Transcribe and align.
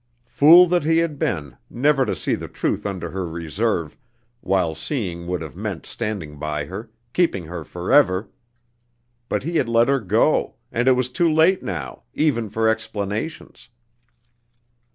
Fool 0.25 0.65
that 0.65 0.81
he 0.81 0.97
had 0.97 1.19
been, 1.19 1.57
never 1.69 2.07
to 2.07 2.15
see 2.15 2.33
the 2.33 2.47
truth 2.47 2.87
under 2.87 3.11
her 3.11 3.27
reserve, 3.27 3.95
while 4.39 4.73
seeing 4.73 5.27
would 5.27 5.43
have 5.43 5.55
meant 5.55 5.85
standing 5.85 6.39
by 6.39 6.65
her, 6.65 6.89
keeping 7.13 7.45
her 7.45 7.63
forever! 7.63 8.27
But 9.29 9.43
he 9.43 9.57
had 9.57 9.69
let 9.69 9.89
her 9.89 9.99
go, 9.99 10.55
and 10.71 10.87
it 10.87 10.93
was 10.93 11.09
too 11.11 11.31
late 11.31 11.61
now, 11.61 12.01
even 12.15 12.49
for 12.49 12.67
explanations. 12.67 13.69